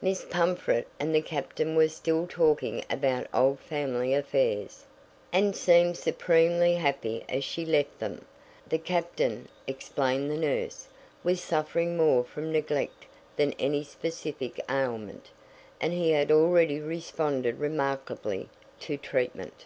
Miss 0.00 0.24
Pumfret 0.24 0.86
and 1.00 1.12
the 1.12 1.20
captain 1.20 1.74
were 1.74 1.88
still 1.88 2.28
talking 2.28 2.84
about 2.88 3.26
old 3.34 3.58
family 3.58 4.14
affairs, 4.14 4.84
and 5.32 5.56
seemed 5.56 5.96
supremely 5.96 6.74
happy 6.76 7.24
as 7.28 7.42
she 7.42 7.64
left 7.66 7.98
them. 7.98 8.24
The 8.68 8.78
captain, 8.78 9.48
explained 9.66 10.30
the 10.30 10.36
nurse, 10.36 10.86
was 11.24 11.40
suffering 11.40 11.96
more 11.96 12.22
from 12.22 12.52
neglect 12.52 13.06
than 13.34 13.54
any 13.54 13.82
specific 13.82 14.60
ailment, 14.70 15.30
and 15.80 15.92
he 15.92 16.12
had 16.12 16.30
already 16.30 16.78
responded 16.78 17.58
remarkably 17.58 18.48
to 18.82 18.96
treatment. 18.96 19.64